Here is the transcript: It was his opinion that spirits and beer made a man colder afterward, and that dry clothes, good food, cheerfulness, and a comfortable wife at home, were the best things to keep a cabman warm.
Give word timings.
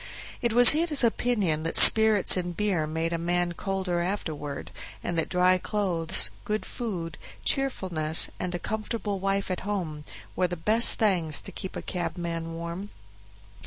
It 0.41 0.51
was 0.51 0.71
his 0.71 1.03
opinion 1.03 1.61
that 1.61 1.77
spirits 1.77 2.35
and 2.35 2.57
beer 2.57 2.87
made 2.87 3.13
a 3.13 3.19
man 3.19 3.51
colder 3.51 3.99
afterward, 3.99 4.71
and 5.03 5.15
that 5.15 5.29
dry 5.29 5.59
clothes, 5.59 6.31
good 6.43 6.65
food, 6.65 7.19
cheerfulness, 7.45 8.27
and 8.39 8.55
a 8.55 8.57
comfortable 8.57 9.19
wife 9.19 9.51
at 9.51 9.59
home, 9.59 10.03
were 10.35 10.47
the 10.47 10.57
best 10.57 10.97
things 10.97 11.39
to 11.41 11.51
keep 11.51 11.75
a 11.75 11.83
cabman 11.83 12.55
warm. 12.55 12.89